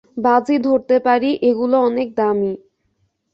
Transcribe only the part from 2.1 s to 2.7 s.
দামি।